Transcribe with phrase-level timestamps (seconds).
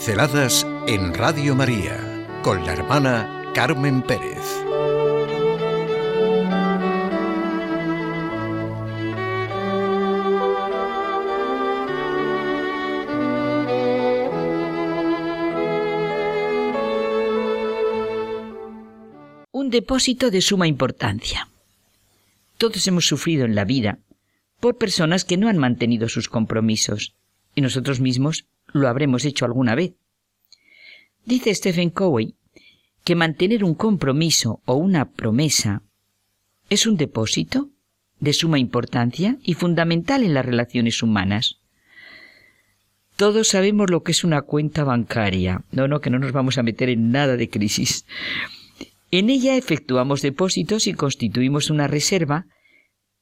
[0.00, 4.38] Pinceladas en Radio María con la hermana Carmen Pérez.
[19.52, 21.50] Un depósito de suma importancia.
[22.56, 23.98] Todos hemos sufrido en la vida
[24.60, 27.14] por personas que no han mantenido sus compromisos
[27.54, 29.94] y nosotros mismos lo habremos hecho alguna vez.
[31.24, 32.34] Dice Stephen Covey
[33.04, 35.82] que mantener un compromiso o una promesa
[36.68, 37.70] es un depósito
[38.20, 41.56] de suma importancia y fundamental en las relaciones humanas.
[43.16, 45.64] Todos sabemos lo que es una cuenta bancaria.
[45.72, 48.06] No, no, que no nos vamos a meter en nada de crisis.
[49.10, 52.46] En ella efectuamos depósitos y constituimos una reserva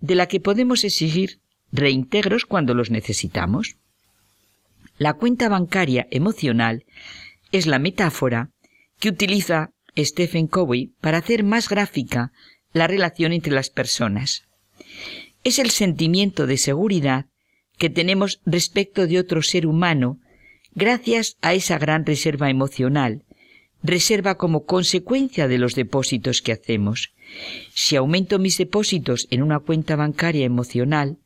[0.00, 1.40] de la que podemos exigir
[1.72, 3.76] reintegros cuando los necesitamos.
[5.00, 6.84] La cuenta bancaria emocional
[7.52, 8.50] es la metáfora
[8.98, 12.32] que utiliza Stephen Covey para hacer más gráfica
[12.74, 14.44] la relación entre las personas.
[15.42, 17.24] Es el sentimiento de seguridad
[17.78, 20.18] que tenemos respecto de otro ser humano
[20.74, 23.24] gracias a esa gran reserva emocional,
[23.82, 27.14] reserva como consecuencia de los depósitos que hacemos.
[27.72, 31.16] Si aumento mis depósitos en una cuenta bancaria emocional,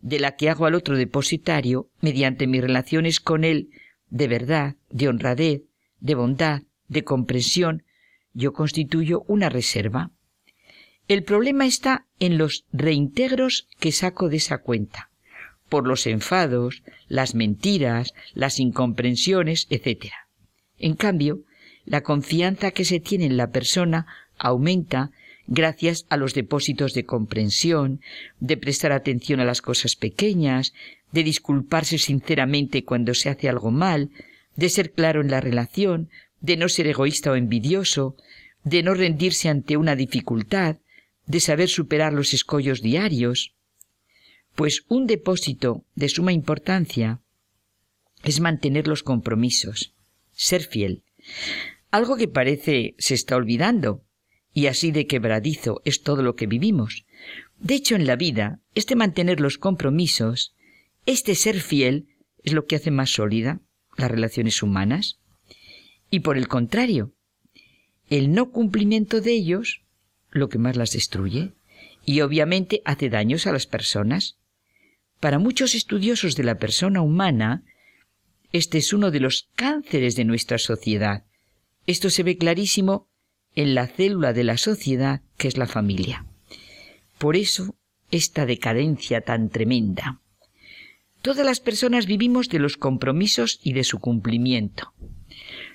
[0.00, 3.70] de la que hago al otro depositario mediante mis relaciones con él
[4.10, 5.62] de verdad, de honradez,
[6.00, 7.84] de bondad, de comprensión,
[8.32, 10.10] yo constituyo una reserva.
[11.08, 15.10] El problema está en los reintegros que saco de esa cuenta,
[15.68, 20.12] por los enfados, las mentiras, las incomprensiones, etc.
[20.78, 21.44] En cambio,
[21.84, 24.06] la confianza que se tiene en la persona
[24.38, 25.10] aumenta
[25.48, 28.00] gracias a los depósitos de comprensión,
[28.38, 30.74] de prestar atención a las cosas pequeñas,
[31.10, 34.10] de disculparse sinceramente cuando se hace algo mal,
[34.54, 38.14] de ser claro en la relación, de no ser egoísta o envidioso,
[38.62, 40.76] de no rendirse ante una dificultad,
[41.26, 43.54] de saber superar los escollos diarios.
[44.54, 47.20] Pues un depósito de suma importancia
[48.22, 49.94] es mantener los compromisos,
[50.32, 51.04] ser fiel.
[51.90, 54.02] Algo que parece se está olvidando,
[54.52, 57.04] y así de quebradizo es todo lo que vivimos.
[57.58, 60.54] De hecho, en la vida, este mantener los compromisos,
[61.06, 62.08] este ser fiel,
[62.42, 63.60] es lo que hace más sólida
[63.96, 65.18] las relaciones humanas.
[66.10, 67.12] Y por el contrario,
[68.08, 69.82] el no cumplimiento de ellos,
[70.30, 71.52] lo que más las destruye,
[72.04, 74.38] y obviamente hace daños a las personas.
[75.20, 77.64] Para muchos estudiosos de la persona humana,
[78.52, 81.24] este es uno de los cánceres de nuestra sociedad.
[81.86, 83.07] Esto se ve clarísimo
[83.58, 86.24] en la célula de la sociedad que es la familia.
[87.18, 87.74] Por eso,
[88.12, 90.20] esta decadencia tan tremenda.
[91.22, 94.92] Todas las personas vivimos de los compromisos y de su cumplimiento.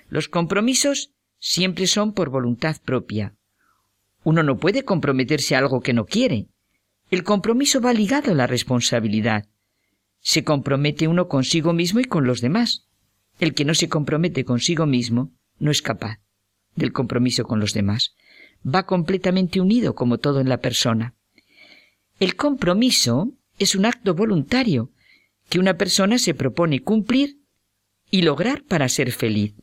[0.07, 3.35] Los compromisos siempre son por voluntad propia.
[4.23, 6.47] Uno no puede comprometerse a algo que no quiere.
[7.11, 9.49] El compromiso va ligado a la responsabilidad.
[10.21, 12.87] Se compromete uno consigo mismo y con los demás.
[13.41, 16.22] El que no se compromete consigo mismo no es capaz
[16.75, 18.15] del compromiso con los demás.
[18.65, 21.13] Va completamente unido como todo en la persona.
[22.19, 24.91] El compromiso es un acto voluntario
[25.49, 27.39] que una persona se propone cumplir
[28.09, 29.53] y lograr para ser feliz.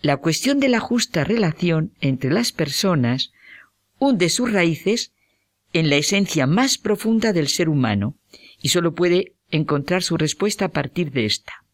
[0.00, 3.32] La cuestión de la justa relación entre las personas
[3.98, 5.12] hunde sus raíces
[5.72, 8.16] en la esencia más profunda del ser humano
[8.62, 11.64] y solo puede encontrar su respuesta a partir de esta.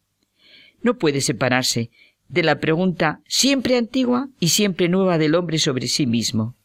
[0.83, 1.91] No puede separarse
[2.29, 6.57] de la pregunta siempre antigua y siempre nueva del hombre sobre sí mismo.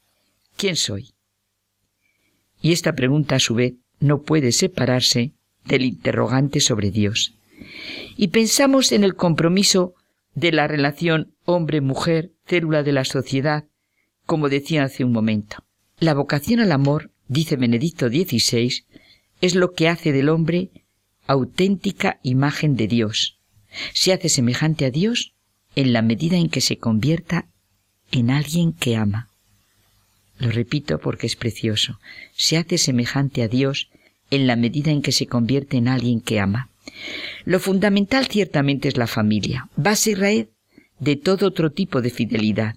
[0.55, 1.13] ¿Quién soy?
[2.61, 5.33] Y esta pregunta a su vez no puede separarse
[5.65, 7.33] del interrogante sobre Dios.
[8.17, 9.93] Y pensamos en el compromiso
[10.35, 13.65] de la relación hombre-mujer, célula de la sociedad,
[14.25, 15.63] como decía hace un momento.
[15.99, 18.85] La vocación al amor, dice Benedicto XVI,
[19.41, 20.71] es lo que hace del hombre
[21.27, 23.39] auténtica imagen de Dios.
[23.93, 25.35] Se hace semejante a Dios
[25.79, 27.45] en la medida en que se convierta
[28.11, 29.29] en alguien que ama.
[30.37, 32.01] Lo repito porque es precioso.
[32.33, 33.89] Se hace semejante a Dios
[34.29, 36.67] en la medida en que se convierte en alguien que ama.
[37.45, 40.47] Lo fundamental ciertamente es la familia, base y raíz
[40.99, 42.75] de todo otro tipo de fidelidad.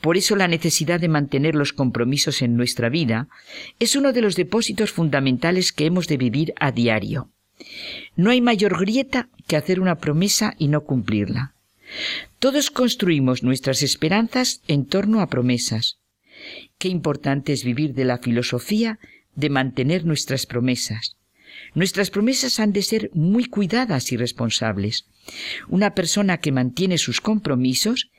[0.00, 3.28] Por eso la necesidad de mantener los compromisos en nuestra vida
[3.78, 7.28] es uno de los depósitos fundamentales que hemos de vivir a diario.
[8.16, 11.52] No hay mayor grieta que hacer una promesa y no cumplirla.
[12.38, 15.98] Todos construimos nuestras esperanzas en torno a promesas.
[16.78, 18.98] Qué importante es vivir de la filosofía
[19.34, 21.16] de mantener nuestras promesas.
[21.74, 25.06] Nuestras promesas han de ser muy cuidadas y responsables.
[25.68, 28.10] Una persona que mantiene sus compromisos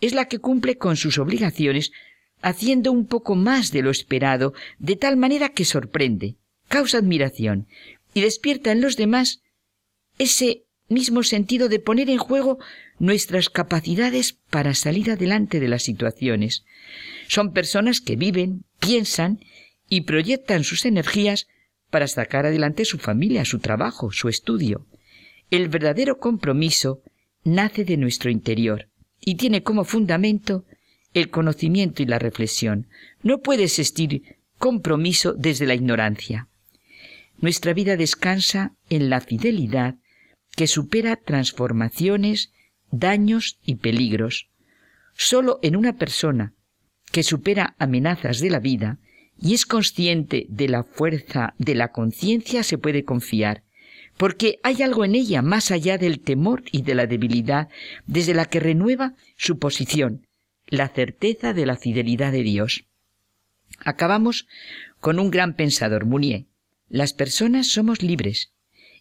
[0.00, 1.92] es la que cumple con sus obligaciones
[2.40, 6.36] haciendo un poco más de lo esperado, de tal manera que sorprende,
[6.68, 7.66] causa admiración
[8.14, 9.42] y despierta en los demás
[10.18, 12.58] ese mismo sentido de poner en juego
[12.98, 16.64] nuestras capacidades para salir adelante de las situaciones.
[17.28, 19.40] Son personas que viven, piensan
[19.88, 21.46] y proyectan sus energías
[21.90, 24.86] para sacar adelante su familia, su trabajo, su estudio.
[25.50, 27.02] El verdadero compromiso
[27.44, 28.88] nace de nuestro interior
[29.20, 30.64] y tiene como fundamento
[31.14, 32.88] el conocimiento y la reflexión.
[33.22, 36.48] No puede existir compromiso desde la ignorancia.
[37.38, 39.96] Nuestra vida descansa en la fidelidad
[40.58, 42.52] que supera transformaciones,
[42.90, 44.48] daños y peligros.
[45.14, 46.52] Solo en una persona
[47.12, 48.98] que supera amenazas de la vida
[49.40, 53.62] y es consciente de la fuerza de la conciencia se puede confiar,
[54.16, 57.68] porque hay algo en ella más allá del temor y de la debilidad,
[58.08, 60.26] desde la que renueva su posición,
[60.66, 62.84] la certeza de la fidelidad de Dios.
[63.84, 64.48] Acabamos
[64.98, 66.46] con un gran pensador, Mounier.
[66.88, 68.50] Las personas somos libres,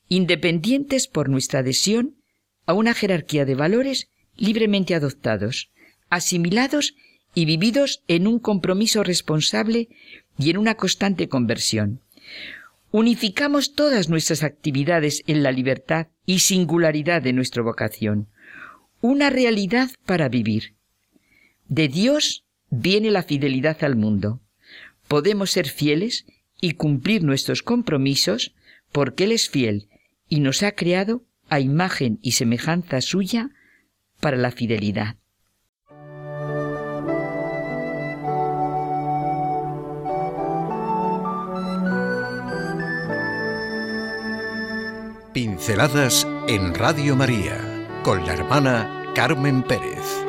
[0.10, 2.16] independientes por nuestra adhesión
[2.66, 5.72] a una jerarquía de valores libremente adoptados,
[6.10, 6.96] asimilados
[7.34, 9.90] y vividos en un compromiso responsable
[10.38, 12.02] y en una constante conversión.
[12.92, 18.28] Unificamos todas nuestras actividades en la libertad y singularidad de nuestra vocación,
[19.02, 20.76] una realidad para vivir.
[21.68, 24.42] De Dios viene la fidelidad al mundo.
[25.08, 26.26] Podemos ser fieles
[26.60, 28.56] y cumplir nuestros compromisos
[28.92, 29.90] porque Él es fiel
[30.30, 33.50] y nos ha creado a imagen y semejanza suya
[34.20, 35.16] para la fidelidad.
[45.34, 50.27] Pinceladas en Radio María con la hermana Carmen Pérez.